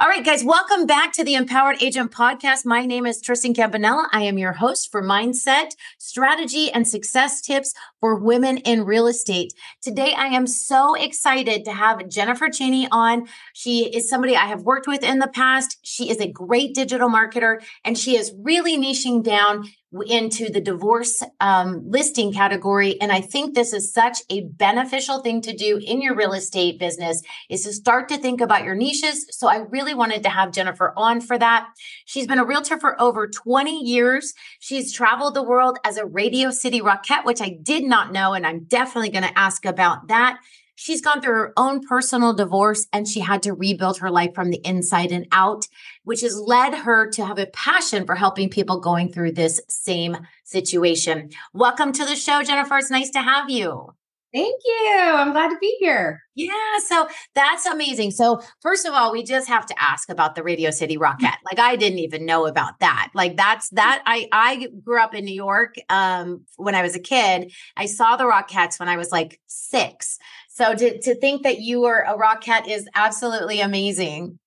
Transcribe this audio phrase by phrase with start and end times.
[0.00, 2.64] All right, guys, welcome back to the Empowered Agent Podcast.
[2.64, 4.08] My name is Tristan Campanella.
[4.12, 9.52] I am your host for mindset, strategy, and success tips for women in real estate.
[9.82, 13.28] Today, I am so excited to have Jennifer Chaney on.
[13.52, 15.76] She is somebody I have worked with in the past.
[15.82, 19.68] She is a great digital marketer, and she is really niching down
[20.06, 23.00] into the divorce um, listing category.
[23.00, 26.78] And I think this is such a beneficial thing to do in your real estate
[26.78, 29.26] business is to start to think about your niches.
[29.30, 31.68] So I really wanted to have Jennifer on for that.
[32.04, 34.32] She's been a realtor for over 20 years.
[34.60, 38.32] She's traveled the world as a Radio City Rockette, which I did not know.
[38.34, 40.38] And I'm definitely going to ask about that.
[40.82, 44.48] She's gone through her own personal divorce and she had to rebuild her life from
[44.48, 45.68] the inside and out,
[46.04, 50.16] which has led her to have a passion for helping people going through this same
[50.42, 51.32] situation.
[51.52, 52.78] Welcome to the show, Jennifer.
[52.78, 53.92] It's nice to have you.
[54.32, 54.96] Thank you.
[54.96, 56.22] I'm glad to be here.
[56.36, 58.12] Yeah, so that's amazing.
[58.12, 61.38] So, first of all, we just have to ask about the Radio City Rockette.
[61.44, 63.10] Like I didn't even know about that.
[63.12, 67.00] Like that's that I I grew up in New York um when I was a
[67.00, 67.52] kid.
[67.76, 70.18] I saw the Rockettes when I was like 6.
[70.48, 74.38] So to to think that you were a Rockette is absolutely amazing.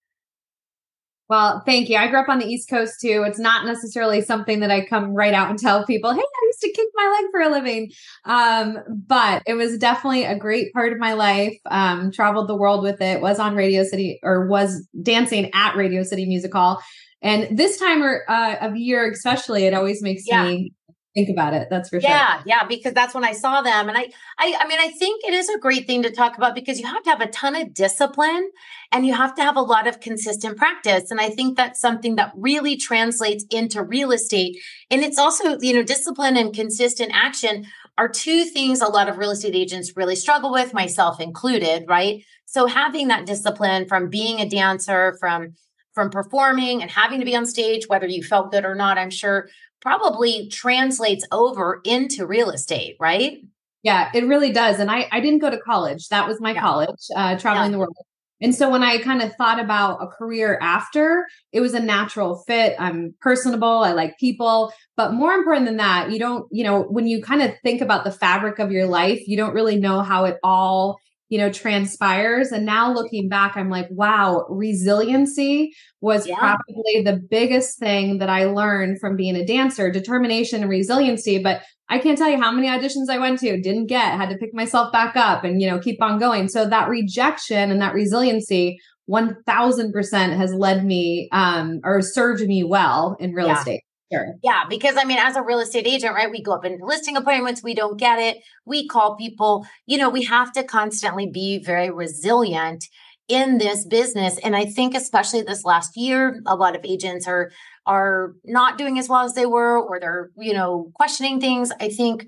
[1.29, 1.97] Well, thank you.
[1.97, 3.23] I grew up on the East Coast too.
[3.25, 6.61] It's not necessarily something that I come right out and tell people, hey, I used
[6.61, 7.91] to kick my leg for a living.
[8.25, 11.57] Um, but it was definitely a great part of my life.
[11.71, 16.03] Um, traveled the world with it, was on Radio City or was dancing at Radio
[16.03, 16.81] City Music Hall.
[17.21, 20.43] And this time uh, of year, especially, it always makes yeah.
[20.43, 20.73] me
[21.13, 21.67] think about it.
[21.69, 22.09] That's for sure.
[22.09, 25.23] Yeah, yeah, because that's when I saw them, and I, I, I mean, I think
[25.23, 27.55] it is a great thing to talk about because you have to have a ton
[27.55, 28.49] of discipline,
[28.91, 32.15] and you have to have a lot of consistent practice, and I think that's something
[32.15, 34.57] that really translates into real estate,
[34.89, 37.65] and it's also you know discipline and consistent action
[37.97, 42.23] are two things a lot of real estate agents really struggle with, myself included, right?
[42.45, 45.53] So having that discipline from being a dancer, from
[45.93, 49.11] from performing and having to be on stage, whether you felt good or not, I'm
[49.11, 49.47] sure
[49.83, 53.39] probably translates over into real estate, right?
[53.83, 54.79] Yeah, it really does.
[54.79, 56.07] And I, I didn't go to college.
[56.07, 56.61] That was my yeah.
[56.61, 57.73] college, uh, traveling yeah.
[57.73, 57.95] the world.
[58.41, 62.43] And so when I kind of thought about a career after, it was a natural
[62.47, 62.75] fit.
[62.79, 63.83] I'm personable.
[63.83, 64.73] I like people.
[64.97, 68.03] But more important than that, you don't, you know, when you kind of think about
[68.03, 70.97] the fabric of your life, you don't really know how it all
[71.33, 72.51] you know transpires.
[72.51, 76.37] And now looking back i'm like wow resiliency was yeah.
[76.37, 79.89] probably the biggest thing that i learned from being a dancer.
[79.89, 81.39] Determination and resiliency.
[81.39, 84.37] But i can't tell you how many auditions i went to didn't get had to
[84.37, 86.47] pick myself back up and you know keep on going.
[86.49, 88.77] So that rejection and that resiliency
[89.09, 93.57] 1000% has led me um or served me well in real yeah.
[93.57, 93.83] estate
[94.13, 94.35] Sure.
[94.43, 97.17] Yeah, because I mean, as a real estate agent, right, we go up in listing
[97.17, 101.59] appointments, we don't get it, we call people, you know, we have to constantly be
[101.63, 102.85] very resilient
[103.27, 104.37] in this business.
[104.39, 107.51] And I think especially this last year, a lot of agents are
[107.85, 111.71] are not doing as well as they were, or they're, you know, questioning things.
[111.79, 112.27] I think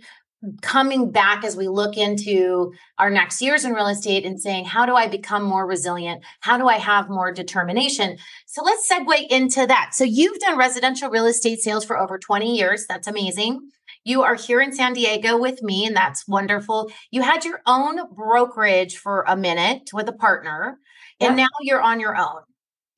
[0.61, 4.85] coming back as we look into our next years in real estate and saying, how
[4.85, 6.23] do I become more resilient?
[6.41, 8.17] How do I have more determination?
[8.45, 9.91] So let's segue into that.
[9.93, 12.85] So you've done residential real estate sales for over 20 years.
[12.87, 13.69] That's amazing.
[14.03, 16.91] You are here in San Diego with me, and that's wonderful.
[17.09, 20.79] You had your own brokerage for a minute with a partner,
[21.19, 22.41] and now you're on your own.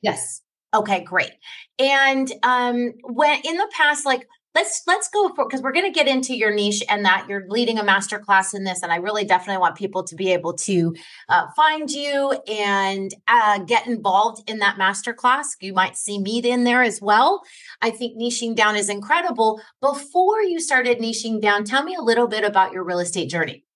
[0.01, 0.41] Yes.
[0.75, 1.31] Okay, great.
[1.79, 5.91] And um when in the past like let's let's go for because we're going to
[5.91, 8.95] get into your niche and that you're leading a master class in this and i
[8.95, 10.95] really definitely want people to be able to
[11.29, 16.39] uh, find you and uh, get involved in that master class you might see me
[16.39, 17.43] in there as well.
[17.81, 19.61] I think niching down is incredible.
[19.81, 23.66] Before you started niching down tell me a little bit about your real estate journey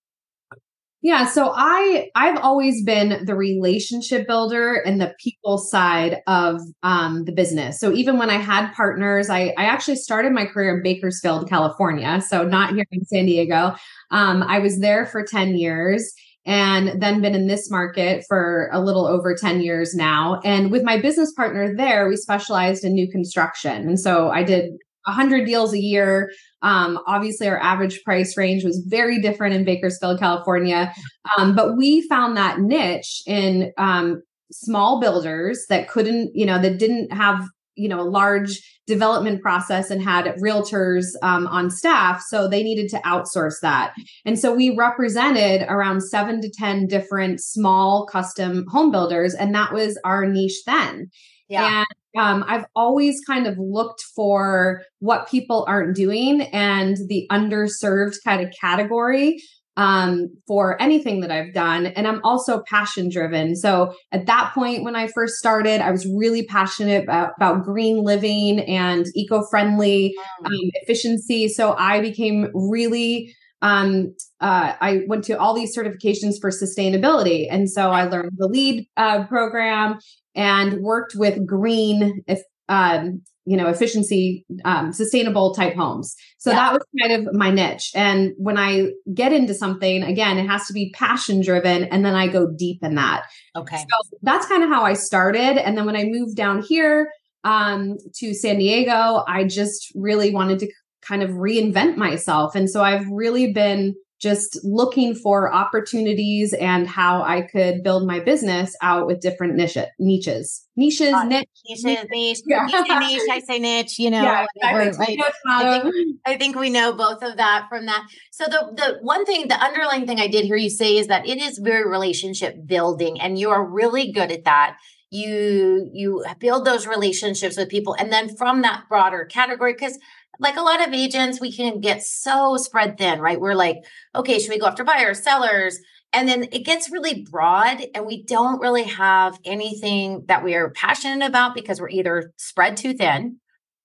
[1.01, 7.25] yeah, so I I've always been the relationship builder and the people side of um,
[7.25, 7.79] the business.
[7.79, 12.21] So even when I had partners, I I actually started my career in Bakersfield, California,
[12.21, 13.75] so not here in San Diego.
[14.11, 16.13] Um, I was there for ten years
[16.45, 20.39] and then been in this market for a little over 10 years now.
[20.43, 23.87] And with my business partner there, we specialized in new construction.
[23.87, 24.71] And so I did
[25.05, 26.31] 100 deals a year.
[26.61, 30.93] Um, obviously, our average price range was very different in Bakersfield, California.
[31.37, 34.21] Um, but we found that niche in um,
[34.51, 39.89] small builders that couldn't, you know, that didn't have, you know, a large development process
[39.89, 42.21] and had realtors um, on staff.
[42.27, 43.93] So they needed to outsource that.
[44.25, 49.33] And so we represented around seven to 10 different small custom home builders.
[49.33, 51.09] And that was our niche then.
[51.47, 51.79] Yeah.
[51.79, 51.87] And
[52.17, 58.41] um, I've always kind of looked for what people aren't doing and the underserved kind
[58.41, 59.41] of category
[59.77, 61.87] um, for anything that I've done.
[61.87, 63.55] And I'm also passion driven.
[63.55, 68.03] So at that point, when I first started, I was really passionate about, about green
[68.03, 70.13] living and eco friendly
[70.45, 70.51] um,
[70.83, 71.47] efficiency.
[71.47, 73.33] So I became really
[73.63, 77.47] um, uh, I went to all these certifications for sustainability.
[77.49, 79.99] And so I learned the LEED uh, program
[80.35, 86.15] and worked with green if, um, you know, efficiency, um, sustainable type homes.
[86.37, 86.57] So yeah.
[86.57, 87.91] that was kind of my niche.
[87.95, 91.85] And when I get into something, again, it has to be passion driven.
[91.85, 93.23] And then I go deep in that.
[93.55, 93.77] Okay.
[93.77, 95.57] So that's kind of how I started.
[95.57, 97.09] And then when I moved down here,
[97.43, 102.55] um, to San Diego, I just really wanted to kind of reinvent myself.
[102.55, 108.19] And so I've really been just looking for opportunities and how I could build my
[108.19, 110.67] business out with different niche, niches.
[110.75, 111.47] Niches, uh, niche.
[111.67, 112.41] Niches, niche.
[112.45, 112.67] Yeah.
[112.67, 114.21] Niche, I say niche, you know.
[114.21, 115.19] Yeah, whatever, right?
[115.49, 118.07] I, think, I think we know both of that from that.
[118.31, 121.27] So the the one thing, the underlying thing I did hear you say is that
[121.27, 124.77] it is very relationship building and you are really good at that
[125.11, 129.99] you you build those relationships with people and then from that broader category because
[130.41, 133.39] like a lot of agents, we can get so spread thin, right?
[133.39, 133.77] We're like,
[134.15, 135.79] okay, should we go after buyers, sellers?
[136.11, 140.71] And then it gets really broad, and we don't really have anything that we are
[140.71, 143.37] passionate about because we're either spread too thin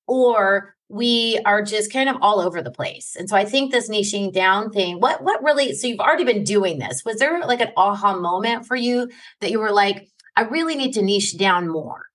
[0.08, 3.17] or we are just kind of all over the place.
[3.17, 6.44] And so I think this niching down thing, what what really so you've already been
[6.44, 7.03] doing this.
[7.05, 9.08] Was there like an aha moment for you
[9.41, 12.06] that you were like, I really need to niche down more?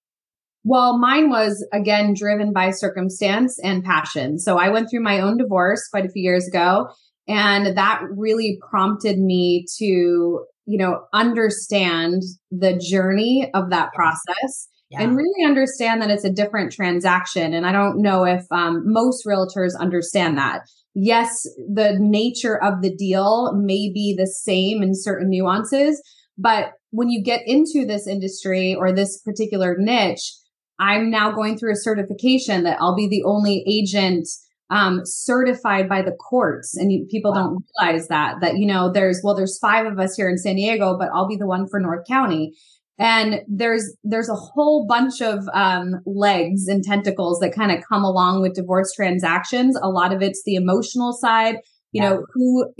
[0.64, 4.38] Well, mine was again driven by circumstance and passion.
[4.38, 6.88] So I went through my own divorce quite a few years ago,
[7.28, 12.22] and that really prompted me to, you know, understand
[12.52, 14.68] the journey of that process.
[14.90, 15.04] Yeah.
[15.04, 17.54] And really understand that it's a different transaction.
[17.54, 20.64] And I don't know if um, most realtors understand that.
[20.94, 26.02] Yes, the nature of the deal may be the same in certain nuances,
[26.38, 30.34] but when you get into this industry or this particular niche,
[30.80, 34.28] I'm now going through a certification that I'll be the only agent
[34.72, 36.76] um, certified by the courts.
[36.78, 37.38] And you, people wow.
[37.38, 40.56] don't realize that, that, you know, there's, well, there's five of us here in San
[40.56, 42.54] Diego, but I'll be the one for North County.
[42.98, 48.04] And there's, there's a whole bunch of, um, legs and tentacles that kind of come
[48.04, 49.78] along with divorce transactions.
[49.82, 51.56] A lot of it's the emotional side,
[51.92, 52.10] you yeah.
[52.10, 52.72] know, who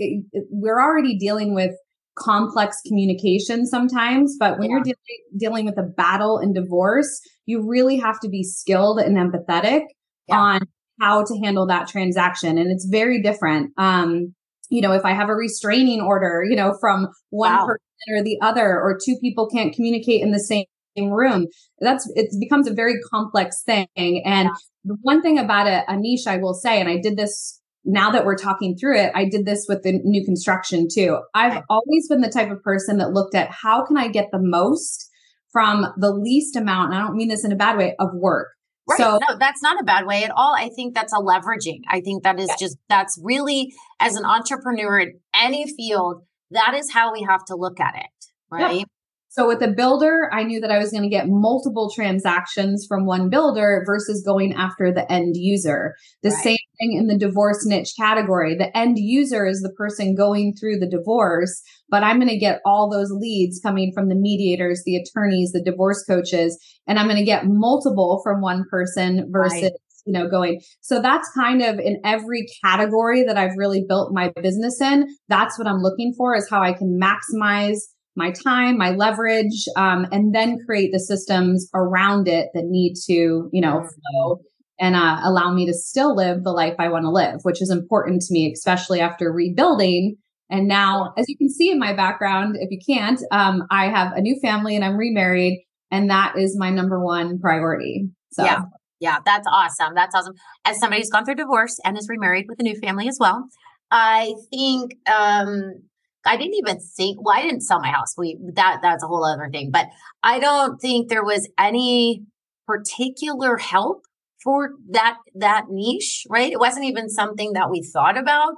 [0.50, 1.72] we're already dealing with
[2.18, 4.76] complex communication sometimes, but when yeah.
[4.76, 9.16] you're de- dealing with a battle and divorce, you really have to be skilled and
[9.16, 9.84] empathetic
[10.28, 10.38] yeah.
[10.38, 10.60] on
[11.00, 12.58] how to handle that transaction.
[12.58, 13.72] And it's very different.
[13.78, 14.34] Um,
[14.68, 17.66] you know, if I have a restraining order, you know, from one wow.
[17.66, 20.66] person or the other, or two people can't communicate in the same
[20.96, 21.46] room,
[21.80, 23.86] that's, it becomes a very complex thing.
[23.96, 24.54] And yeah.
[24.84, 28.10] the one thing about a, a niche, I will say, and I did this now
[28.10, 31.18] that we're talking through it, I did this with the new construction too.
[31.34, 34.38] I've always been the type of person that looked at how can I get the
[34.40, 35.08] most
[35.52, 38.48] from the least amount, and I don't mean this in a bad way, of work.
[38.88, 38.98] Right.
[38.98, 40.54] So no, that's not a bad way at all.
[40.56, 41.80] I think that's a leveraging.
[41.88, 42.56] I think that is yeah.
[42.58, 47.54] just that's really as an entrepreneur in any field, that is how we have to
[47.54, 48.10] look at it.
[48.50, 48.78] Right.
[48.78, 48.84] Yeah.
[49.32, 53.06] So with a builder, I knew that I was going to get multiple transactions from
[53.06, 55.94] one builder versus going after the end user.
[56.22, 56.44] The right.
[56.44, 58.54] same thing in the divorce niche category.
[58.54, 62.60] The end user is the person going through the divorce, but I'm going to get
[62.66, 67.16] all those leads coming from the mediators, the attorneys, the divorce coaches, and I'm going
[67.16, 69.72] to get multiple from one person versus right
[70.04, 74.32] you know going so that's kind of in every category that i've really built my
[74.42, 77.78] business in that's what i'm looking for is how i can maximize
[78.16, 83.48] my time, my leverage, um, and then create the systems around it that need to,
[83.52, 84.40] you know, flow
[84.78, 87.70] and uh, allow me to still live the life I want to live, which is
[87.70, 90.16] important to me, especially after rebuilding.
[90.50, 94.12] And now, as you can see in my background, if you can't, um, I have
[94.12, 98.08] a new family and I'm remarried, and that is my number one priority.
[98.32, 98.44] So.
[98.44, 98.62] Yeah.
[99.00, 99.94] Yeah, that's awesome.
[99.96, 100.34] That's awesome.
[100.64, 103.48] As somebody who's gone through divorce and is remarried with a new family as well,
[103.90, 105.82] I think um,
[106.24, 108.14] I didn't even think, well, I didn't sell my house.
[108.16, 109.88] We, that, that's a whole other thing, but
[110.22, 112.22] I don't think there was any
[112.66, 114.04] particular help
[114.42, 116.52] for that, that niche, right?
[116.52, 118.54] It wasn't even something that we thought about.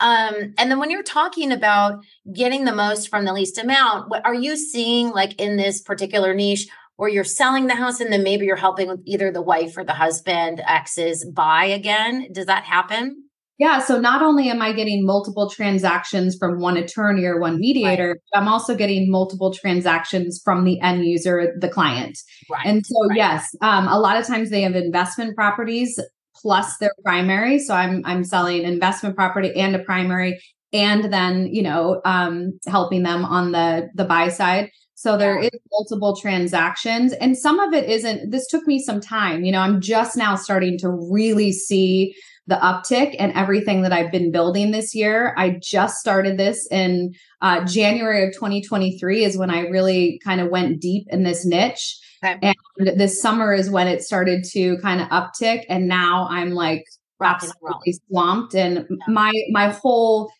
[0.00, 2.02] Um, and then when you're talking about
[2.34, 6.34] getting the most from the least amount, what are you seeing like in this particular
[6.34, 6.66] niche
[6.96, 9.92] where you're selling the house and then maybe you're helping either the wife or the
[9.92, 12.28] husband exes buy again?
[12.32, 13.28] Does that happen?
[13.58, 13.78] Yeah.
[13.80, 18.40] So not only am I getting multiple transactions from one attorney or one mediator, right.
[18.40, 22.18] I'm also getting multiple transactions from the end user, the client.
[22.50, 22.66] Right.
[22.66, 23.16] And so, right.
[23.16, 26.00] yes, um, a lot of times they have investment properties
[26.34, 27.58] plus their primary.
[27.58, 30.40] So I'm I'm selling investment property and a primary
[30.72, 35.50] and then you know um, helping them on the the buy side so there is
[35.70, 39.80] multiple transactions and some of it isn't this took me some time you know i'm
[39.80, 42.14] just now starting to really see
[42.46, 45.34] the uptick and everything that I've been building this year.
[45.36, 50.50] I just started this in uh, January of 2023 is when I really kind of
[50.50, 51.98] went deep in this niche.
[52.24, 52.54] Okay.
[52.78, 55.64] And this summer is when it started to kind of uptick.
[55.68, 56.84] And now I'm like
[57.22, 58.54] absolutely swamped.
[58.54, 58.96] And yeah.
[59.08, 60.30] my my whole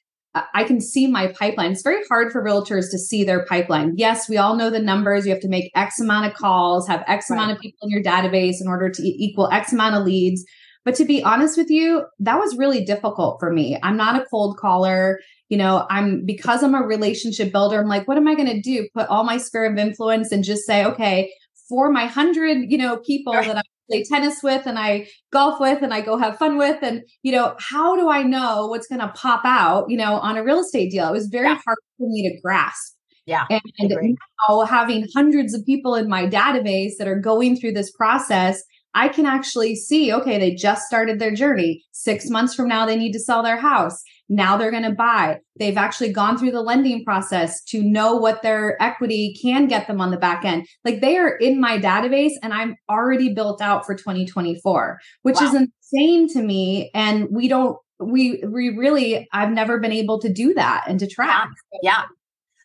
[0.54, 1.72] I can see my pipeline.
[1.72, 3.92] It's very hard for realtors to see their pipeline.
[3.96, 5.26] Yes, we all know the numbers.
[5.26, 7.36] You have to make X amount of calls, have X right.
[7.36, 10.42] amount of people in your database in order to equal X amount of leads.
[10.84, 13.78] But to be honest with you, that was really difficult for me.
[13.82, 15.20] I'm not a cold caller.
[15.48, 18.60] You know, I'm because I'm a relationship builder, I'm like, what am I going to
[18.60, 18.88] do?
[18.94, 21.32] Put all my sphere of influence and just say, okay,
[21.68, 25.82] for my hundred, you know, people that I play tennis with and I golf with
[25.82, 26.82] and I go have fun with.
[26.82, 30.36] And, you know, how do I know what's going to pop out, you know, on
[30.36, 31.08] a real estate deal?
[31.08, 31.60] It was very yeah.
[31.64, 32.94] hard for me to grasp.
[33.26, 33.44] Yeah.
[33.50, 37.90] And, and now having hundreds of people in my database that are going through this
[37.92, 38.62] process,
[38.94, 41.82] I can actually see, okay, they just started their journey.
[41.92, 42.32] Six mm-hmm.
[42.34, 44.02] months from now, they need to sell their house.
[44.28, 45.38] Now they're going to buy.
[45.58, 50.00] They've actually gone through the lending process to know what their equity can get them
[50.00, 50.66] on the back end.
[50.84, 55.46] Like they are in my database and I'm already built out for 2024, which wow.
[55.46, 56.90] is insane to me.
[56.94, 61.06] And we don't, we, we really, I've never been able to do that and to
[61.06, 61.48] track.
[61.72, 61.78] Yeah.
[61.82, 62.02] yeah.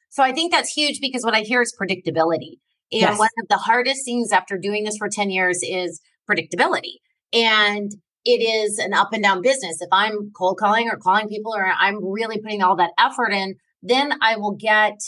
[0.10, 2.60] So I think that's huge because what I hear is predictability.
[2.92, 3.20] And yes.
[3.20, 6.98] one of the hardest things after doing this for 10 years is predictability.
[7.34, 7.92] And
[8.26, 9.82] it is an up and down business.
[9.82, 13.56] If I'm cold calling or calling people or I'm really putting all that effort in,
[13.82, 15.00] then I will get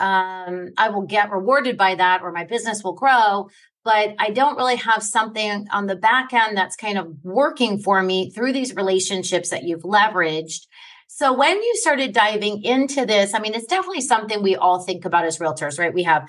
[0.00, 3.48] um I will get rewarded by that or my business will grow,
[3.84, 8.02] but I don't really have something on the back end that's kind of working for
[8.02, 10.66] me through these relationships that you've leveraged.
[11.06, 15.04] So when you started diving into this, I mean, it's definitely something we all think
[15.04, 15.94] about as realtors, right?
[15.94, 16.28] We have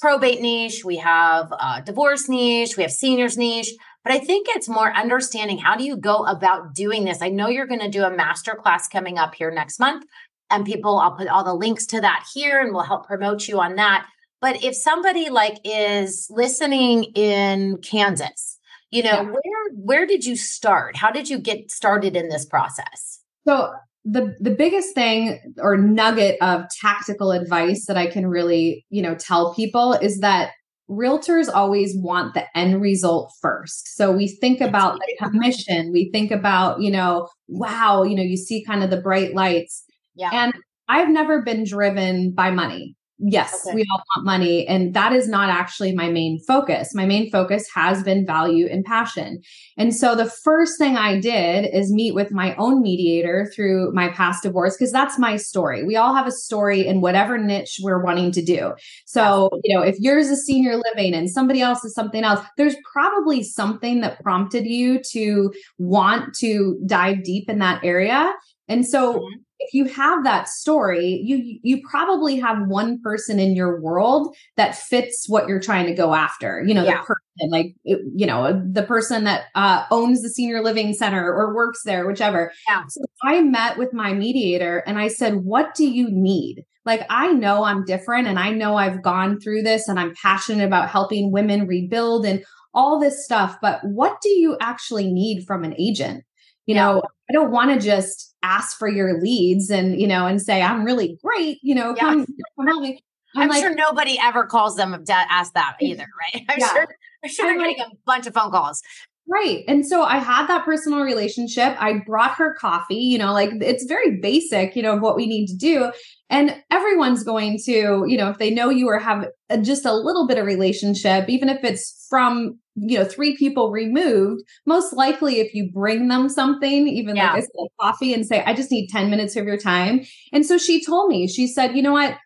[0.00, 3.72] probate niche, we have a divorce niche, we have seniors niche,
[4.04, 7.22] but I think it's more understanding how do you go about doing this.
[7.22, 10.04] I know you're going to do a master class coming up here next month,
[10.50, 13.60] and people, I'll put all the links to that here, and we'll help promote you
[13.60, 14.06] on that.
[14.40, 18.58] But if somebody like is listening in Kansas,
[18.90, 19.22] you know, yeah.
[19.22, 20.96] where where did you start?
[20.96, 23.20] How did you get started in this process?
[23.48, 23.72] So
[24.08, 29.16] the the biggest thing or nugget of tactical advice that I can really, you know,
[29.16, 30.52] tell people is that
[30.88, 33.96] realtors always want the end result first.
[33.96, 38.36] So we think about the commission, we think about, you know, wow, you know, you
[38.36, 39.84] see kind of the bright lights.
[40.14, 40.30] Yeah.
[40.32, 40.54] And
[40.88, 43.74] I've never been driven by money yes, okay.
[43.74, 44.66] we all want money.
[44.66, 46.94] And that is not actually my main focus.
[46.94, 49.40] My main focus has been value and passion.
[49.76, 54.08] And so the first thing I did is meet with my own mediator through my
[54.08, 55.84] past divorce, because that's my story.
[55.84, 58.72] We all have a story in whatever niche we're wanting to do.
[59.06, 62.76] So, you know, if yours is senior living and somebody else is something else, there's
[62.92, 68.32] probably something that prompted you to want to dive deep in that area.
[68.68, 73.56] And so mm-hmm if you have that story, you you probably have one person in
[73.56, 76.62] your world that fits what you're trying to go after.
[76.66, 77.00] You know, yeah.
[77.00, 81.54] the person, like you know, the person that uh, owns the senior living center or
[81.54, 82.52] works there, whichever.
[82.68, 82.82] Yeah.
[82.88, 87.32] So I met with my mediator and I said, "What do you need?" Like I
[87.32, 91.32] know I'm different, and I know I've gone through this, and I'm passionate about helping
[91.32, 92.44] women rebuild and
[92.74, 93.56] all this stuff.
[93.62, 96.24] But what do you actually need from an agent?
[96.66, 96.84] You yeah.
[96.84, 100.62] know, I don't want to just ask for your leads and, you know, and say,
[100.62, 102.02] I'm really great, you know, yeah.
[102.02, 102.26] come,
[102.56, 103.02] come help me.
[103.34, 106.44] I'm, I'm like, sure nobody ever calls them to ask that either, right?
[106.48, 106.72] I'm yeah.
[106.72, 106.86] sure,
[107.24, 108.82] I'm sure they're getting a bunch of phone calls.
[109.28, 109.64] Right.
[109.66, 111.76] And so I had that personal relationship.
[111.80, 115.26] I brought her coffee, you know, like it's very basic, you know, of what we
[115.26, 115.90] need to do.
[116.30, 119.92] And everyone's going to, you know, if they know you or have a, just a
[119.92, 125.40] little bit of relationship, even if it's from, you know, three people removed, most likely
[125.40, 127.32] if you bring them something, even yeah.
[127.32, 130.04] like said, coffee and say, I just need 10 minutes of your time.
[130.32, 132.16] And so she told me, she said, you know what?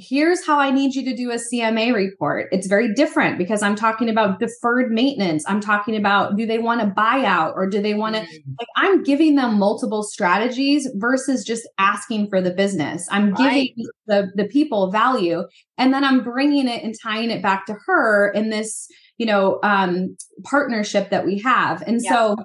[0.00, 2.48] Here's how I need you to do a CMA report.
[2.52, 5.44] It's very different because I'm talking about deferred maintenance.
[5.46, 8.42] I'm talking about do they want to buy out or do they want to, mm.
[8.58, 13.06] like, I'm giving them multiple strategies versus just asking for the business.
[13.10, 13.72] I'm right.
[13.76, 15.44] giving the, the people value
[15.76, 18.88] and then I'm bringing it and tying it back to her in this,
[19.18, 21.82] you know, um, partnership that we have.
[21.82, 22.10] And yeah.
[22.10, 22.36] so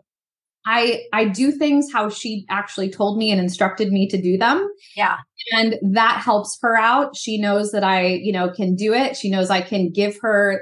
[0.65, 4.67] I I do things how she actually told me and instructed me to do them.
[4.95, 5.17] Yeah.
[5.53, 7.15] And that helps her out.
[7.15, 9.15] She knows that I, you know, can do it.
[9.15, 10.61] She knows I can give her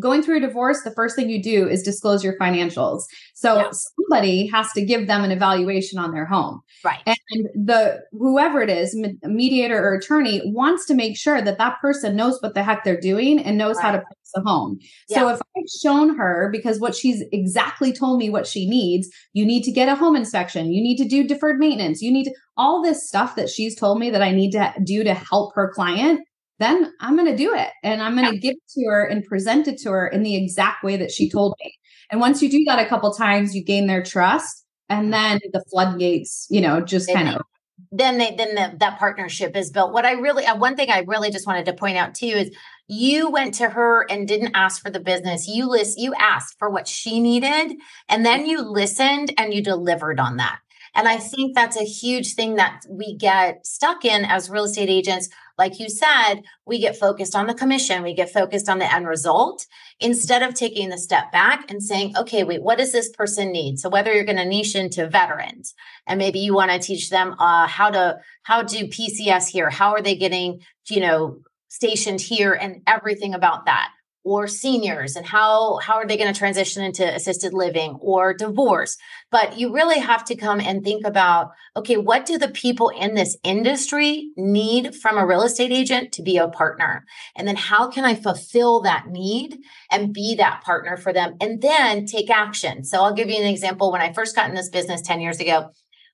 [0.00, 3.02] going through a divorce, the first thing you do is disclose your financials.
[3.34, 3.70] So yeah.
[3.70, 6.60] somebody has to give them an evaluation on their home.
[6.82, 7.00] Right.
[7.06, 12.16] And the whoever it is, mediator or attorney wants to make sure that that person
[12.16, 13.84] knows what the heck they're doing and knows right.
[13.84, 14.78] how to price a home.
[15.08, 15.18] Yeah.
[15.18, 19.44] So if I've shown her because what she's exactly told me what she needs, you
[19.44, 22.34] need to get a home inspection, you need to do deferred maintenance, you need to,
[22.56, 25.70] all this stuff that she's told me that I need to do to help her
[25.74, 26.20] client
[26.64, 28.40] then I'm going to do it and I'm going to yeah.
[28.40, 31.30] give it to her and present it to her in the exact way that she
[31.30, 31.74] told me.
[32.10, 35.64] And once you do that a couple times, you gain their trust and then the
[35.70, 37.42] floodgates, you know, just kind of
[37.90, 39.92] then they then the, that partnership is built.
[39.92, 42.50] What I really uh, one thing I really just wanted to point out too is
[42.86, 45.48] you went to her and didn't ask for the business.
[45.48, 47.76] You list you asked for what she needed
[48.08, 50.58] and then you listened and you delivered on that.
[50.94, 54.88] And I think that's a huge thing that we get stuck in as real estate
[54.88, 55.28] agents.
[55.56, 59.06] Like you said, we get focused on the commission, we get focused on the end
[59.06, 59.66] result
[60.00, 63.78] instead of taking the step back and saying, okay, wait, what does this person need?
[63.78, 65.74] So whether you're going to niche into veterans
[66.06, 69.70] and maybe you want to teach them uh, how to, how do PCS here?
[69.70, 73.90] How are they getting, you know, stationed here and everything about that
[74.24, 78.96] or seniors and how how are they going to transition into assisted living or divorce?
[79.30, 83.14] But you really have to come and think about okay what do the people in
[83.14, 87.04] this industry need from a real estate agent to be a partner?
[87.36, 89.58] And then how can i fulfill that need
[89.92, 92.84] and be that partner for them and then take action?
[92.84, 93.92] So i'll give you an example.
[93.92, 95.70] When i first got in this business 10 years ago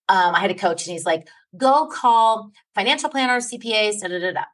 [0.08, 4.18] um, i had a coach and he's like go call financial planners cpas da, da,
[4.18, 4.44] da, da.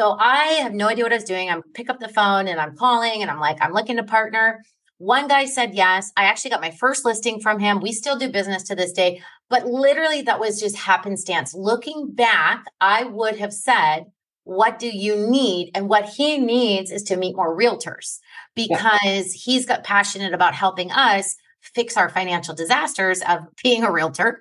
[0.00, 1.50] So I have no idea what I was doing.
[1.50, 4.62] I pick up the phone and I'm calling and I'm like, I'm looking to partner.
[4.96, 6.10] One guy said yes.
[6.16, 7.82] I actually got my first listing from him.
[7.82, 11.52] We still do business to this day, but literally that was just happenstance.
[11.52, 14.06] Looking back, I would have said,
[14.44, 15.70] what do you need?
[15.74, 18.20] And what he needs is to meet more realtors
[18.54, 19.22] because yeah.
[19.22, 24.40] he's got passionate about helping us fix our financial disasters of being a realtor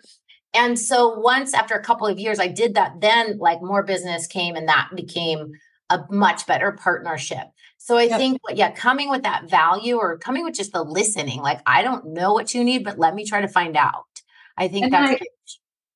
[0.54, 4.28] and so once after a couple of years, I did that, then like more business
[4.28, 5.52] came and that became
[5.90, 7.48] a much better partnership.
[7.78, 8.18] So I yep.
[8.18, 12.14] think, yeah, coming with that value or coming with just the listening, like, I don't
[12.14, 14.06] know what you need, but let me try to find out.
[14.58, 15.26] I think and that's I,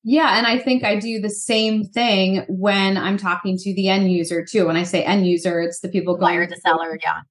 [0.04, 0.38] Yeah.
[0.38, 4.45] And I think I do the same thing when I'm talking to the end user
[4.45, 4.67] too.
[4.67, 6.97] When I say end user, it's the people going buyer to seller.
[7.04, 7.21] Yeah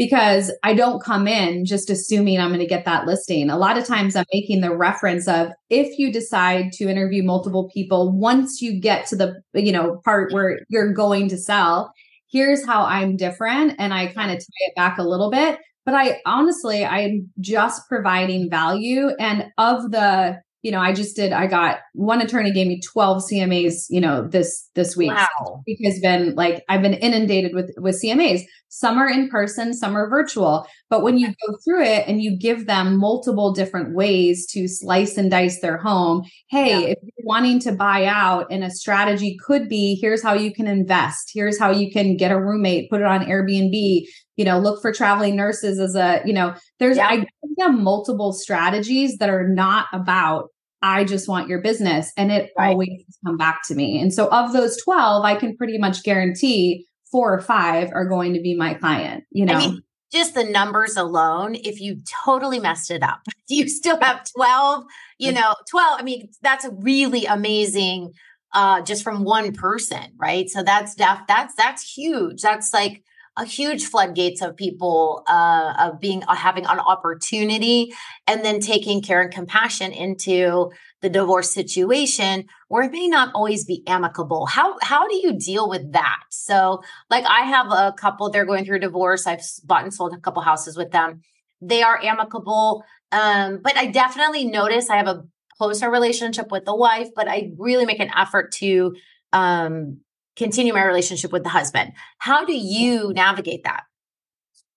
[0.00, 3.50] because I don't come in just assuming I'm going to get that listing.
[3.50, 7.68] A lot of times I'm making the reference of if you decide to interview multiple
[7.68, 11.92] people once you get to the you know part where you're going to sell,
[12.32, 15.94] here's how I'm different and I kind of tie it back a little bit, but
[15.94, 21.46] I honestly I'm just providing value and of the you know, I just did, I
[21.46, 25.10] got one attorney gave me 12 CMAs, you know, this, this week.
[25.10, 25.62] Wow.
[25.64, 28.42] Because been like, I've been inundated with, with CMAs.
[28.72, 30.64] Some are in person, some are virtual.
[30.88, 35.18] But when you go through it and you give them multiple different ways to slice
[35.18, 36.86] and dice their home, hey, yeah.
[36.86, 40.68] if you're wanting to buy out and a strategy could be, here's how you can
[40.68, 41.32] invest.
[41.34, 44.04] Here's how you can get a roommate, put it on Airbnb,
[44.36, 47.08] you know, look for traveling nurses as a, you know, there's yeah.
[47.08, 50.50] I give them multiple strategies that are not about
[50.82, 52.10] I just want your business.
[52.16, 52.70] And it right.
[52.70, 54.00] always come back to me.
[54.00, 58.34] And so of those 12, I can pretty much guarantee four or five are going
[58.34, 59.54] to be my client, you know.
[59.54, 64.24] I mean, just the numbers alone, if you totally messed it up, you still have
[64.36, 64.84] 12,
[65.18, 66.00] you know, 12.
[66.00, 68.12] I mean, that's a really amazing
[68.52, 70.50] uh just from one person, right?
[70.50, 72.42] So that's def- that's that's huge.
[72.42, 73.04] That's like
[73.36, 77.92] a huge floodgates of people uh, of being uh, having an opportunity
[78.26, 83.64] and then taking care and compassion into the divorce situation where it may not always
[83.64, 84.46] be amicable.
[84.46, 86.20] How how do you deal with that?
[86.30, 89.26] So like i have a couple they're going through a divorce.
[89.26, 91.22] I've bought and sold a couple houses with them.
[91.62, 95.24] They are amicable um, but i definitely notice i have a
[95.58, 98.94] closer relationship with the wife but i really make an effort to
[99.32, 99.98] um,
[100.36, 101.92] continue my relationship with the husband.
[102.18, 103.84] How do you navigate that?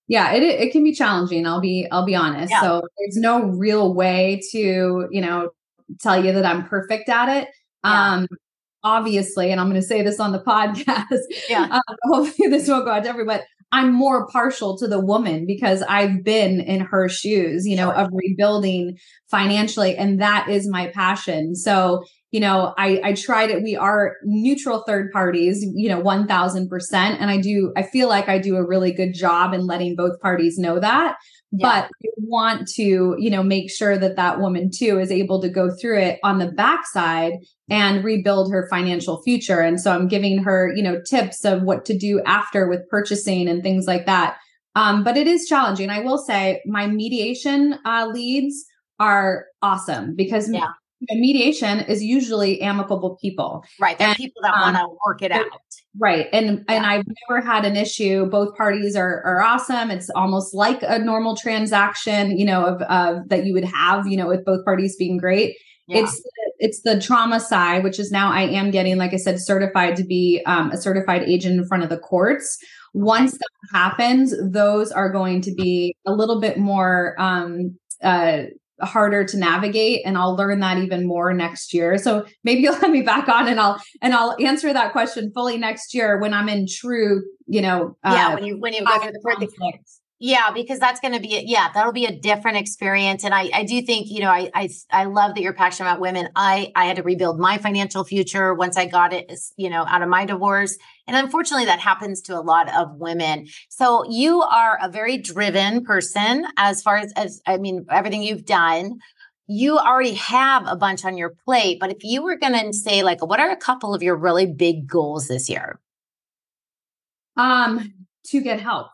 [0.06, 1.46] Yeah, it it can be challenging.
[1.46, 2.50] I'll be I'll be honest.
[2.50, 2.60] Yeah.
[2.60, 5.50] So there's no real way to, you know,
[6.00, 7.48] tell you that I'm perfect at it.
[7.84, 8.12] Yeah.
[8.12, 8.26] Um
[8.84, 11.18] obviously, and I'm going to say this on the podcast.
[11.48, 11.66] Yeah.
[11.70, 13.42] Uh, hopefully this won't go out to everybody.
[13.72, 17.94] I'm more partial to the woman because I've been in her shoes, you know, sure.
[17.94, 19.96] of rebuilding financially.
[19.96, 21.56] And that is my passion.
[21.56, 23.62] So you know, I, I tried it.
[23.62, 26.92] We are neutral third parties, you know, 1000%.
[26.92, 30.20] And I do, I feel like I do a really good job in letting both
[30.20, 31.14] parties know that.
[31.52, 31.68] Yeah.
[31.68, 35.48] But I want to, you know, make sure that that woman too is able to
[35.48, 37.34] go through it on the backside
[37.70, 39.60] and rebuild her financial future.
[39.60, 43.46] And so I'm giving her, you know, tips of what to do after with purchasing
[43.46, 44.38] and things like that.
[44.74, 45.88] Um, but it is challenging.
[45.88, 48.64] I will say my mediation uh, leads
[48.98, 50.66] are awesome because yeah.
[51.10, 53.64] Mediation is usually amicable people.
[53.80, 53.98] Right.
[53.98, 55.46] They're and, people that um, want to work it out.
[55.98, 56.28] Right.
[56.32, 56.76] And yeah.
[56.76, 58.26] and I've never had an issue.
[58.26, 59.90] Both parties are are awesome.
[59.90, 64.16] It's almost like a normal transaction, you know, of of that you would have, you
[64.16, 65.56] know, with both parties being great.
[65.86, 65.98] Yeah.
[65.98, 66.22] It's
[66.58, 70.04] it's the trauma side, which is now I am getting, like I said, certified to
[70.04, 72.58] be um, a certified agent in front of the courts.
[72.94, 78.44] Once that happens, those are going to be a little bit more um, uh,
[78.84, 81.98] harder to navigate and I'll learn that even more next year.
[81.98, 85.58] So maybe you'll let me back on and I'll and I'll answer that question fully
[85.58, 88.98] next year when I'm in true, you know, yeah, uh, when you when you go
[88.98, 89.90] through the conflict.
[90.20, 93.24] Yeah, because that's going to be it, yeah, that'll be a different experience.
[93.24, 96.00] And I I do think you know I I I love that you're passionate about
[96.00, 96.28] women.
[96.36, 100.02] I I had to rebuild my financial future once I got it you know out
[100.02, 103.46] of my divorce, and unfortunately that happens to a lot of women.
[103.68, 108.46] So you are a very driven person as far as as I mean everything you've
[108.46, 108.98] done.
[109.46, 113.02] You already have a bunch on your plate, but if you were going to say
[113.02, 115.78] like, what are a couple of your really big goals this year?
[117.36, 117.92] Um,
[118.28, 118.88] to get help.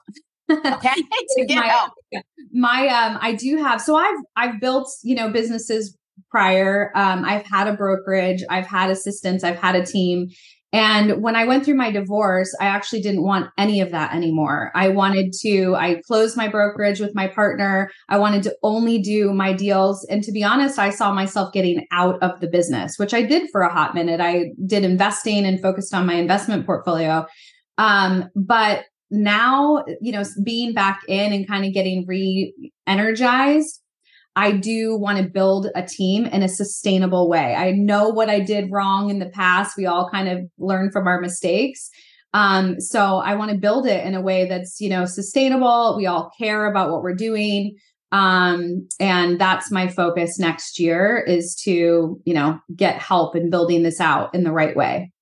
[0.51, 0.95] okay
[1.37, 1.93] to get my, help.
[2.53, 5.97] my um i do have so i've i've built you know businesses
[6.31, 10.29] prior um i've had a brokerage i've had assistants i've had a team
[10.73, 14.71] and when I went through my divorce, I actually didn't want any of that anymore.
[14.75, 17.91] I wanted to, I closed my brokerage with my partner.
[18.09, 20.07] I wanted to only do my deals.
[20.09, 23.51] And to be honest, I saw myself getting out of the business, which I did
[23.51, 24.21] for a hot minute.
[24.21, 27.27] I did investing and focused on my investment portfolio.
[27.77, 32.55] Um, but now, you know, being back in and kind of getting re
[32.87, 33.81] energized,
[34.37, 37.55] I do want to build a team in a sustainable way.
[37.55, 39.77] I know what I did wrong in the past.
[39.77, 41.91] We all kind of learn from our mistakes.
[42.33, 45.97] Um, so I want to build it in a way that's, you know, sustainable.
[45.97, 47.77] We all care about what we're doing.
[48.13, 53.83] Um, and that's my focus next year is to, you know, get help in building
[53.83, 55.13] this out in the right way.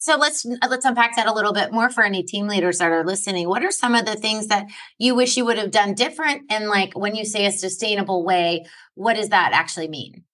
[0.00, 3.04] So let's let's unpack that a little bit more for any team leaders that are
[3.04, 3.48] listening.
[3.48, 4.66] What are some of the things that
[4.98, 6.42] you wish you would have done different?
[6.50, 10.24] And like when you say a sustainable way, what does that actually mean?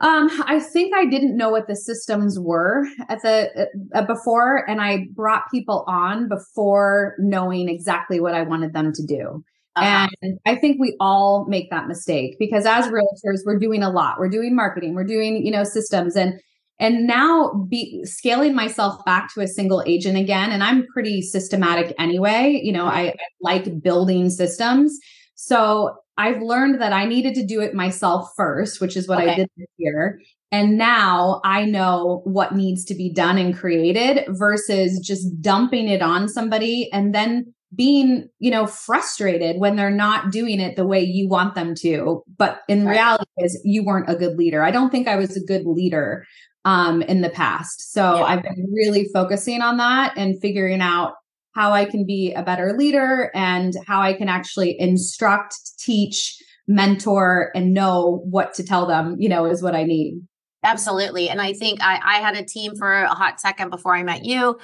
[0.00, 4.80] Um, I think I didn't know what the systems were at the uh, before, and
[4.80, 9.44] I brought people on before knowing exactly what I wanted them to do.
[9.74, 10.08] Uh-huh.
[10.22, 14.18] And I think we all make that mistake because as realtors, we're doing a lot.
[14.18, 16.40] We're doing marketing, we're doing, you know, systems and
[16.78, 21.94] and now be scaling myself back to a single agent again and i'm pretty systematic
[21.98, 24.98] anyway you know I, I, like building systems.
[25.34, 29.32] So i've learned that i needed to do it myself first which is what okay.
[29.32, 30.20] i did this year.
[30.50, 36.02] And now i know what needs to be done and created versus just dumping it
[36.02, 41.00] on somebody and then being you know frustrated when they're not doing it the way
[41.02, 42.22] you want them to.
[42.38, 42.92] But in right.
[42.92, 44.62] reality is you weren't a good leader.
[44.62, 46.24] I don't think i was a good leader
[46.68, 47.94] um, in the past.
[47.94, 48.24] So yeah.
[48.24, 51.14] I've been really focusing on that and figuring out
[51.54, 57.50] how I can be a better leader and how I can actually instruct, teach, mentor,
[57.54, 60.20] and know what to tell them, you know, is what I need.
[60.62, 61.30] Absolutely.
[61.30, 64.26] And I think I, I had a team for a hot second before I met
[64.26, 64.58] you.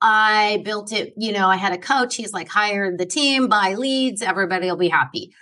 [0.00, 2.16] I built it, you know, I had a coach.
[2.16, 5.34] He's like, hire the team, buy leads, everybody will be happy.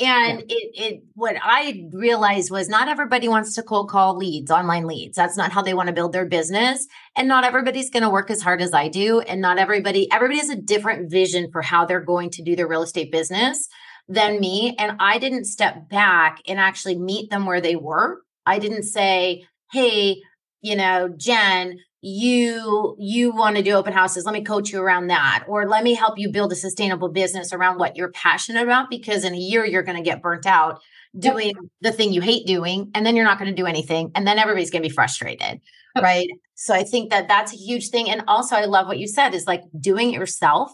[0.00, 0.56] And yeah.
[0.56, 5.16] it it what I realized was not everybody wants to cold call leads, online leads.
[5.16, 6.86] That's not how they want to build their business.
[7.16, 9.20] And not everybody's going to work as hard as I do.
[9.20, 12.66] And not everybody, everybody has a different vision for how they're going to do their
[12.66, 13.68] real estate business
[14.08, 14.74] than me.
[14.78, 18.20] And I didn't step back and actually meet them where they were.
[18.46, 20.16] I didn't say, hey,
[20.60, 25.06] you know, Jen, you you want to do open houses let me coach you around
[25.06, 28.90] that or let me help you build a sustainable business around what you're passionate about
[28.90, 30.82] because in a year you're going to get burnt out
[31.18, 34.26] doing the thing you hate doing and then you're not going to do anything and
[34.26, 35.62] then everybody's going to be frustrated
[36.02, 36.28] right?
[36.56, 39.34] So i think that that's a huge thing and also i love what you said
[39.34, 40.70] is like doing it yourself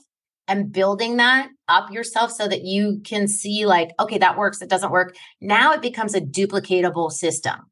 [0.48, 4.68] and building that up yourself so that you can see like okay that works it
[4.68, 5.14] doesn't work.
[5.40, 7.69] Now it becomes a duplicatable system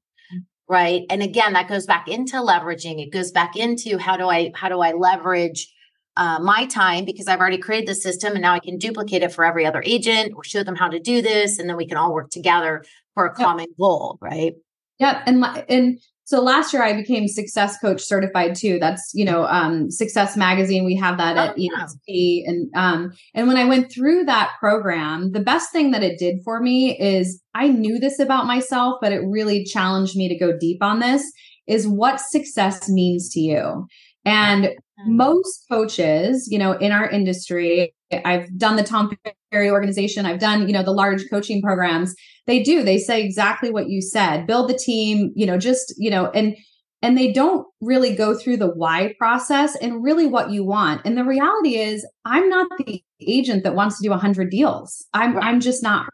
[0.69, 1.03] right?
[1.11, 3.03] And again that goes back into leveraging.
[3.03, 5.73] It goes back into how do i how do i leverage
[6.17, 9.33] uh, my time because i've already created the system and now i can duplicate it
[9.33, 11.97] for every other agent or show them how to do this and then we can
[11.97, 13.77] all work together for a common yep.
[13.79, 14.55] goal right?
[14.99, 15.23] Yep.
[15.27, 18.79] And and so last year I became success coach certified too.
[18.79, 20.85] That's, you know, um, success magazine.
[20.85, 22.47] We have that at oh, EXP.
[22.47, 26.43] And, um, and when I went through that program, the best thing that it did
[26.45, 30.55] for me is I knew this about myself, but it really challenged me to go
[30.55, 31.25] deep on this
[31.67, 33.87] is what success means to you.
[34.25, 35.17] And mm-hmm.
[35.17, 39.17] most coaches, you know, in our industry, I've done the Tom
[39.53, 42.15] Ferry organization, I've done, you know, the large coaching programs.
[42.47, 44.47] They do, they say exactly what you said.
[44.47, 46.57] Build the team, you know, just, you know, and
[47.01, 51.01] and they don't really go through the why process and really what you want.
[51.05, 55.07] And the reality is I'm not the agent that wants to do 100 deals.
[55.15, 55.39] I'm.
[55.39, 56.07] I'm just not.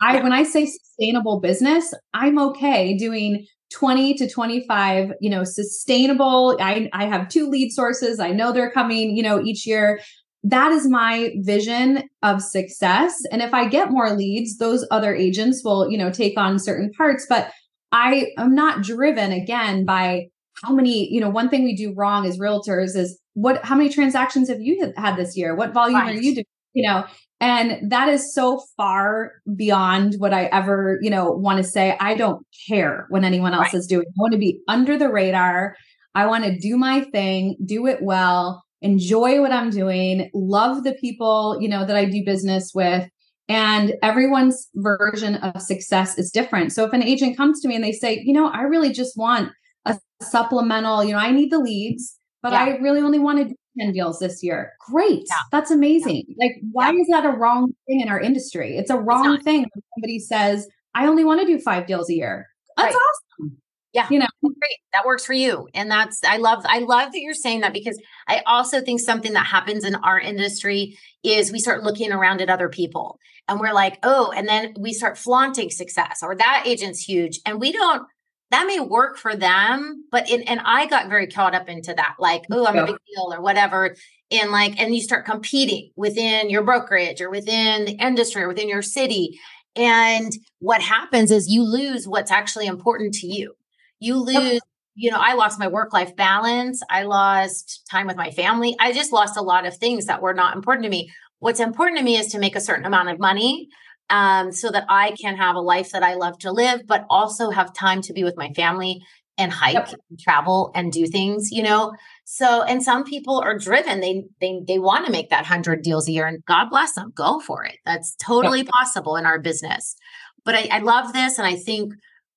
[0.00, 6.56] I when I say sustainable business, I'm okay doing 20 to 25 you know sustainable.
[6.60, 8.20] I i have two lead sources.
[8.20, 10.00] I know they're coming you know each year.
[10.44, 13.14] That is my vision of success.
[13.30, 16.90] And if i get more leads those other agents will you know take on certain
[16.92, 17.26] parts.
[17.28, 17.50] But
[17.92, 20.28] i am not driven again by
[20.62, 23.88] how many you know one thing we do wrong as realtors is what how many
[23.88, 25.54] transactions have you had this year?
[25.54, 26.16] What volume right.
[26.16, 27.04] are you doing you know
[27.42, 31.96] and that is so far beyond what I ever, you know, want to say.
[31.98, 33.74] I don't care what anyone else right.
[33.74, 34.04] is doing.
[34.06, 35.74] I want to be under the radar.
[36.14, 40.94] I want to do my thing, do it well, enjoy what I'm doing, love the
[40.94, 43.08] people, you know, that I do business with.
[43.48, 46.72] And everyone's version of success is different.
[46.72, 49.16] So if an agent comes to me and they say, you know, I really just
[49.16, 49.50] want
[49.84, 52.62] a supplemental, you know, I need the leads, but yeah.
[52.62, 54.72] I really only want to 10 deals this year.
[54.90, 55.24] Great.
[55.28, 55.36] Yeah.
[55.50, 56.24] That's amazing.
[56.28, 56.34] Yeah.
[56.38, 57.00] Like, why yeah.
[57.00, 58.76] is that a wrong thing in our industry?
[58.76, 62.10] It's a wrong it's thing when somebody says, I only want to do five deals
[62.10, 62.48] a year.
[62.76, 63.00] That's right.
[63.40, 63.56] awesome.
[63.92, 64.06] Yeah.
[64.10, 64.78] You know, great.
[64.94, 65.68] That works for you.
[65.74, 69.34] And that's, I love, I love that you're saying that because I also think something
[69.34, 73.74] that happens in our industry is we start looking around at other people and we're
[73.74, 77.40] like, oh, and then we start flaunting success or that agent's huge.
[77.44, 78.06] And we don't,
[78.52, 82.16] that may work for them, but in, and I got very caught up into that,
[82.18, 82.82] like, oh, I'm yeah.
[82.82, 83.96] a big deal or whatever.
[84.30, 88.68] And like, and you start competing within your brokerage or within the industry or within
[88.68, 89.40] your city.
[89.74, 93.54] And what happens is you lose what's actually important to you.
[94.00, 94.62] You lose, yep.
[94.94, 96.82] you know, I lost my work life balance.
[96.90, 98.76] I lost time with my family.
[98.78, 101.10] I just lost a lot of things that were not important to me.
[101.38, 103.68] What's important to me is to make a certain amount of money
[104.12, 107.50] um, so that I can have a life that I love to live, but also
[107.50, 109.00] have time to be with my family
[109.38, 109.94] and hike yep.
[110.10, 111.94] and travel and do things, you know.
[112.24, 114.00] So, and some people are driven.
[114.00, 117.12] They they they want to make that hundred deals a year, and God bless them.
[117.16, 117.78] Go for it.
[117.86, 118.68] That's totally yep.
[118.68, 119.96] possible in our business.
[120.44, 121.94] But I, I love this, and I think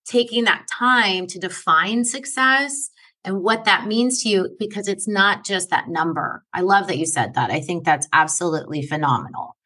[0.08, 2.90] taking that time to define success
[3.26, 6.44] and what that means to you because it's not just that number.
[6.54, 7.52] I love that you said that.
[7.52, 9.58] I think that's absolutely phenomenal.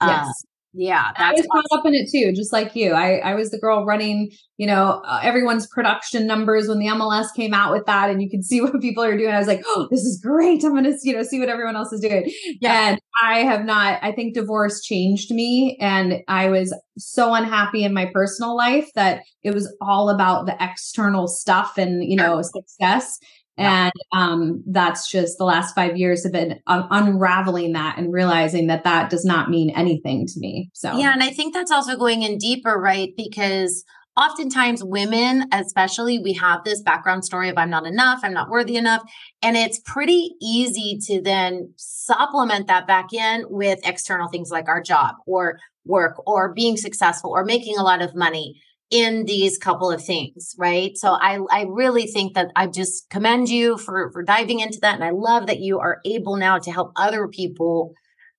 [0.00, 0.44] Yes.
[0.74, 2.92] Yeah, I was caught up in it too, just like you.
[2.92, 7.26] I, I was the girl running, you know, uh, everyone's production numbers when the MLS
[7.36, 9.34] came out with that, and you could see what people are doing.
[9.34, 10.64] I was like, oh, this is great.
[10.64, 12.32] I'm going to, you know, see what everyone else is doing.
[12.60, 12.88] Yeah.
[12.88, 13.98] And I have not.
[14.02, 19.22] I think divorce changed me, and I was so unhappy in my personal life that
[19.42, 23.18] it was all about the external stuff and you know success
[23.58, 28.66] and um, that's just the last five years have been un- unraveling that and realizing
[28.68, 30.70] that that does not mean anything to me.
[30.72, 31.12] So, yeah.
[31.12, 33.10] And I think that's also going in deeper, right?
[33.16, 33.84] Because
[34.16, 38.76] oftentimes women, especially, we have this background story of I'm not enough, I'm not worthy
[38.76, 39.02] enough.
[39.42, 44.82] And it's pretty easy to then supplement that back in with external things like our
[44.82, 48.60] job or work or being successful or making a lot of money
[48.92, 50.96] in these couple of things, right?
[50.96, 54.94] So I I really think that I just commend you for for diving into that
[54.94, 57.94] and I love that you are able now to help other people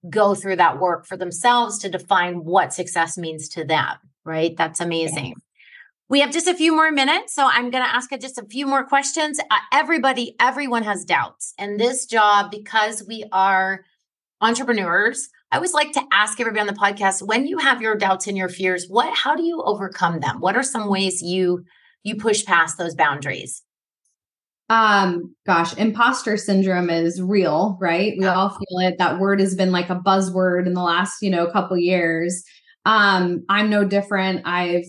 [0.10, 4.56] go through that work for themselves to define what success means to them, right?
[4.56, 5.28] That's amazing.
[5.28, 5.34] Yeah.
[6.10, 8.68] We have just a few more minutes, so I'm going to ask just a few
[8.68, 9.40] more questions.
[9.40, 11.54] Uh, everybody, everyone has doubts.
[11.58, 13.86] And this job, because we are
[14.42, 18.26] entrepreneurs, I always like to ask everybody on the podcast when you have your doubts
[18.26, 20.40] and your fears, what how do you overcome them?
[20.40, 21.64] What are some ways you
[22.02, 23.62] you push past those boundaries?
[24.70, 28.16] Um gosh, imposter syndrome is real, right?
[28.18, 28.98] We all feel it.
[28.98, 32.44] That word has been like a buzzword in the last, you know, couple years.
[32.88, 34.48] Um I'm no different.
[34.48, 34.86] I've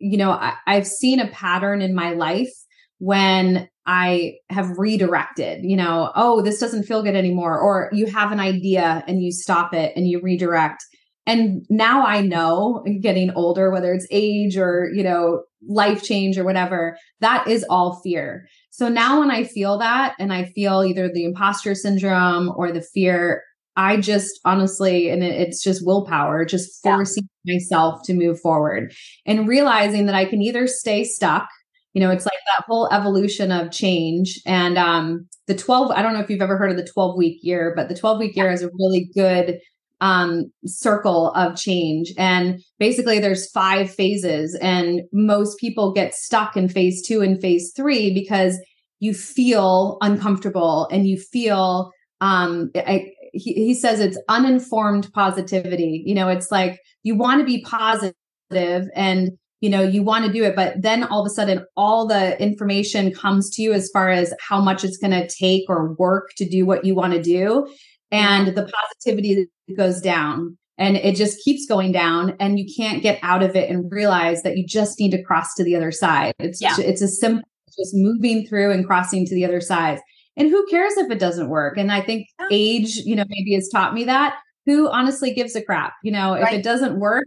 [0.00, 2.52] you know, I, I've seen a pattern in my life
[2.98, 7.58] when I have redirected, you know, oh, this doesn't feel good anymore.
[7.58, 10.84] Or you have an idea and you stop it and you redirect.
[11.26, 16.44] And now I know getting older, whether it's age or, you know, life change or
[16.44, 18.46] whatever, that is all fear.
[18.70, 22.82] So now when I feel that and I feel either the imposter syndrome or the
[22.82, 23.42] fear,
[23.76, 27.54] I just honestly, and it's just willpower, just forcing yeah.
[27.54, 28.92] myself to move forward
[29.26, 31.48] and realizing that I can either stay stuck
[31.92, 34.40] you know it's like that whole evolution of change.
[34.46, 37.40] And um the 12 i don't know if you've ever heard of the 12 week
[37.42, 39.58] year but the 12 week year is a really good
[40.00, 42.12] um circle of change.
[42.16, 47.72] And basically there's five phases and most people get stuck in phase 2 and phase
[47.76, 48.58] 3 because
[49.00, 56.02] you feel uncomfortable and you feel um I, he, he says it's uninformed positivity.
[56.06, 60.32] You know it's like you want to be positive and you know you want to
[60.32, 63.90] do it but then all of a sudden all the information comes to you as
[63.92, 67.12] far as how much it's going to take or work to do what you want
[67.12, 67.72] to do.
[68.12, 69.46] And the positivity
[69.76, 73.70] goes down and it just keeps going down and you can't get out of it
[73.70, 76.34] and realize that you just need to cross to the other side.
[76.40, 76.74] It's yeah.
[76.78, 77.44] it's a simple
[77.78, 80.00] just moving through and crossing to the other side
[80.36, 81.76] and who cares if it doesn't work?
[81.76, 84.36] And i think age you know maybe has taught me that.
[84.66, 85.94] Who honestly gives a crap?
[86.02, 87.26] You know if it doesn't work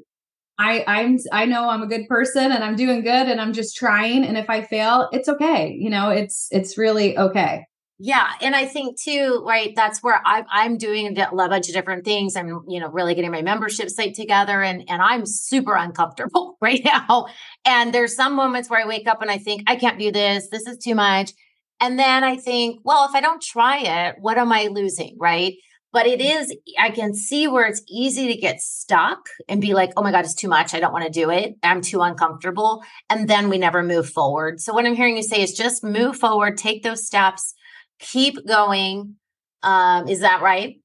[0.60, 3.76] I I'm I know I'm a good person and I'm doing good and I'm just
[3.76, 7.66] trying and if I fail it's okay you know it's it's really okay
[8.00, 9.72] yeah, and I think too, right?
[9.76, 12.36] That's where I, I'm doing a bunch of different things.
[12.36, 16.82] I'm, you know, really getting my membership site together, and and I'm super uncomfortable right
[16.84, 17.28] now.
[17.64, 20.50] And there's some moments where I wake up and I think I can't do this.
[20.50, 21.32] This is too much.
[21.80, 25.54] And then I think, well, if I don't try it, what am I losing, right?
[25.94, 29.92] But it is, I can see where it's easy to get stuck and be like,
[29.96, 30.74] oh my God, it's too much.
[30.74, 31.54] I don't want to do it.
[31.62, 32.84] I'm too uncomfortable.
[33.12, 34.60] And then we never move forward.
[34.60, 37.54] So, what I'm hearing you say is just move forward, take those steps,
[38.00, 39.16] keep going.
[39.62, 40.78] Um, is that right?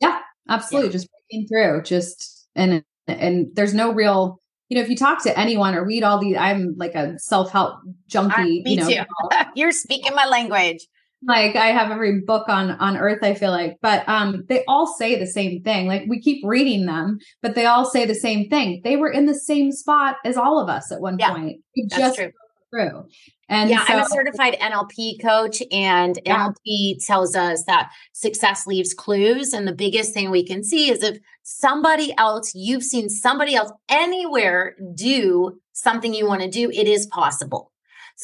[0.00, 0.88] Yeah, absolutely.
[0.88, 0.92] Yeah.
[0.92, 5.38] Just breaking through, just and and there's no real you know, if you talk to
[5.38, 8.62] anyone or read all these, I'm like a self help junkie.
[8.62, 9.02] Me you know, too.
[9.54, 10.86] You're speaking my language.
[11.26, 13.20] Like I have every book on on earth.
[13.22, 15.86] I feel like, but um, they all say the same thing.
[15.86, 18.80] Like we keep reading them, but they all say the same thing.
[18.84, 21.60] They were in the same spot as all of us at one yeah, point.
[21.76, 22.32] that's just true.
[22.70, 23.06] Through.
[23.48, 26.48] And yeah, so, I'm a certified NLP coach, and yeah.
[26.48, 29.52] NLP tells us that success leaves clues.
[29.52, 33.70] And the biggest thing we can see is if somebody else, you've seen somebody else
[33.88, 37.70] anywhere do something you want to do, it is possible.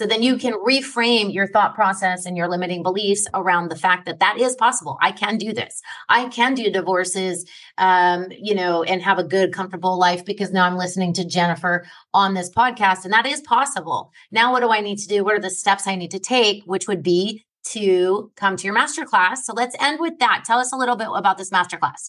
[0.00, 4.06] So then you can reframe your thought process and your limiting beliefs around the fact
[4.06, 4.96] that that is possible.
[5.02, 5.82] I can do this.
[6.08, 7.44] I can do divorces,
[7.76, 11.84] um, you know, and have a good, comfortable life because now I'm listening to Jennifer
[12.14, 14.10] on this podcast and that is possible.
[14.32, 15.22] Now, what do I need to do?
[15.22, 16.64] What are the steps I need to take?
[16.64, 19.40] Which would be to come to your masterclass.
[19.44, 20.44] So let's end with that.
[20.46, 22.08] Tell us a little bit about this masterclass.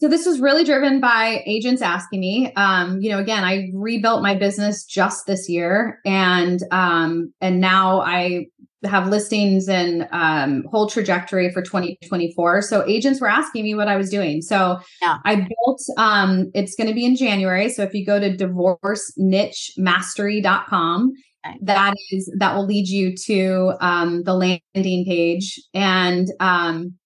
[0.00, 2.52] So this was really driven by agents asking me.
[2.54, 8.00] Um, you know, again, I rebuilt my business just this year, and um, and now
[8.00, 8.46] I
[8.84, 12.62] have listings and um, whole trajectory for 2024.
[12.62, 14.40] So agents were asking me what I was doing.
[14.40, 15.18] So yeah.
[15.26, 15.82] I built.
[15.98, 17.68] Um, it's going to be in January.
[17.68, 21.12] So if you go to divorce divorcenichemastery.com,
[21.46, 21.56] Okay.
[21.62, 26.98] that is that will lead you to um, the landing page and um,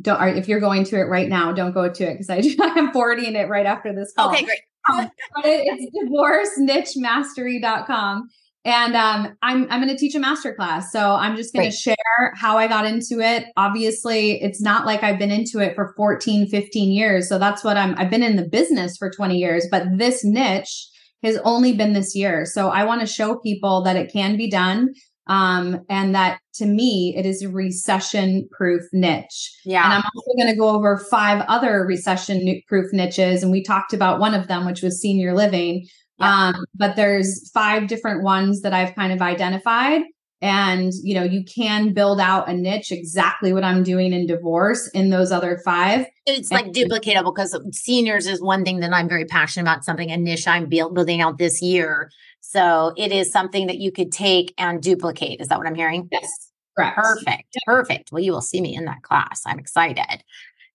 [0.00, 2.92] don't if you're going to it right now, don't go to it because I I'm
[2.92, 4.30] forwarding it right after this call.
[4.30, 4.60] Okay, great.
[4.88, 5.10] but
[5.44, 8.28] it's divorcenichemastery.com.
[8.64, 10.86] And um, I'm I'm going to teach a masterclass.
[10.90, 11.94] So I'm just going to share
[12.34, 13.44] how I got into it.
[13.56, 17.28] Obviously, it's not like I've been into it for 14, 15 years.
[17.28, 20.88] So that's what I'm I've been in the business for 20 years, but this niche
[21.22, 22.44] has only been this year.
[22.44, 24.94] So I want to show people that it can be done
[25.26, 29.52] um, and that to me, it is a recession proof niche.
[29.64, 29.84] Yeah.
[29.84, 33.42] And I'm also going to go over five other recession proof niches.
[33.42, 35.86] And we talked about one of them, which was senior living.
[36.18, 36.48] Yeah.
[36.48, 40.02] Um, but there's five different ones that I've kind of identified.
[40.42, 44.88] And, you know, you can build out a niche exactly what I'm doing in divorce
[44.88, 46.06] in those other five.
[46.26, 50.16] It's like duplicatable because seniors is one thing that I'm very passionate about, something a
[50.16, 52.10] niche I'm building out this year
[52.48, 55.40] so it is something that you could take and duplicate.
[55.40, 56.08] Is that what I'm hearing?
[56.12, 56.30] Yes.
[56.76, 56.96] Correct.
[56.96, 57.56] Perfect.
[57.66, 58.12] Perfect.
[58.12, 59.42] Well, you will see me in that class.
[59.46, 60.22] I'm excited.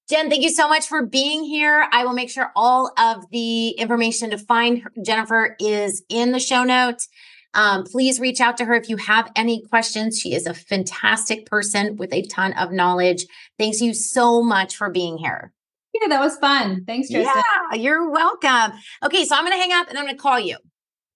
[0.09, 1.87] Jen, thank you so much for being here.
[1.93, 6.65] I will make sure all of the information to find Jennifer is in the show
[6.65, 7.07] notes.
[7.53, 10.19] Um, please reach out to her if you have any questions.
[10.19, 13.25] She is a fantastic person with a ton of knowledge.
[13.57, 15.53] Thanks you so much for being here.
[15.93, 16.83] Yeah, that was fun.
[16.85, 17.43] Thanks, Tristan.
[17.71, 18.73] Yeah, you're welcome.
[19.03, 20.57] Okay, so I'm going to hang up and I'm going to call you.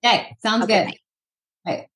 [0.05, 0.85] Okay, sounds okay.
[0.85, 0.93] good.
[1.65, 1.87] Bye.